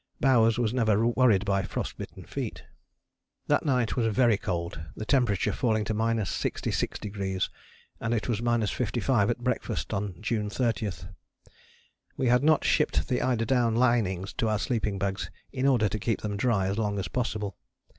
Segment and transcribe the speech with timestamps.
[0.19, 2.63] Bowers was never worried by frost bitten feet.
[3.45, 7.49] That night was very cold, the temperature falling to 66°,
[7.99, 10.89] and it was 55° at breakfast on June 30.
[12.17, 15.99] We had not shipped the eider down linings to our sleeping bags, in order to
[15.99, 17.55] keep them dry as long as possible.